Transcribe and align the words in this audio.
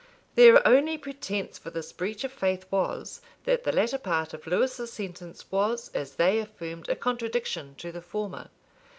Their 0.33 0.67
only 0.67 0.97
pretence 0.97 1.59
for 1.59 1.69
this 1.69 1.93
breach 1.93 2.23
of 2.23 2.31
faith 2.31 2.65
was, 2.71 3.21
that 3.43 3.65
the 3.65 3.71
latter 3.71 3.99
part 3.99 4.33
of 4.33 4.47
Lewis's 4.47 4.91
sentence 4.91 5.51
was, 5.51 5.91
as 5.93 6.15
they 6.15 6.39
affirmed, 6.39 6.89
a 6.89 6.95
contradiction 6.95 7.75
to 7.75 7.91
the 7.91 8.01
former. 8.01 8.49